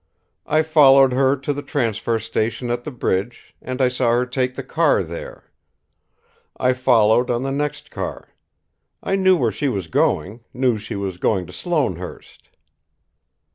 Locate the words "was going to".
10.95-11.53